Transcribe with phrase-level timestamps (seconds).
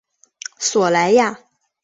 [0.57, 1.39] 索莱亚。